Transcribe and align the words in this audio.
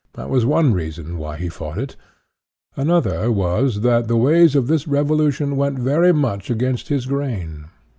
That 0.13 0.31
was 0.31 0.47
one 0.47 0.73
reason 0.73 1.19
why 1.19 1.37
he 1.37 1.47
fought 1.47 1.77
it 1.77 1.95
Another 2.75 3.31
was 3.31 3.81
that 3.81 4.07
the 4.07 4.17
ways 4.17 4.55
of 4.55 4.65
this 4.65 4.87
revolution 4.87 5.55
went 5.57 5.77
very 5.77 6.11
much 6.11 6.49
against 6.49 6.87
his 6.87 7.05
grain. 7.05 7.65